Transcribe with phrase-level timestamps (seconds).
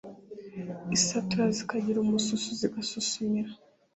[0.95, 3.51] Isatura zikagira umususu zigasusumira.